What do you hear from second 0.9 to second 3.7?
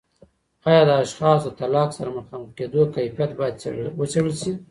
اشخاصو د طلاق سره مخامخ کیدو کیفیت باید